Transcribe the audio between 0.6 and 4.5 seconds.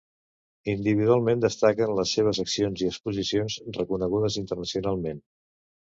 Individualment destaquen les seves accions i exposicions, reconegudes